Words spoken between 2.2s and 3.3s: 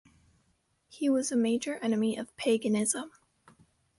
paganism.